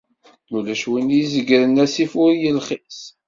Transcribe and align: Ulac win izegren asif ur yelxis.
Ulac 0.55 0.81
win 0.91 1.07
izegren 1.21 1.75
asif 1.83 2.11
ur 2.23 2.31
yelxis. 2.41 2.99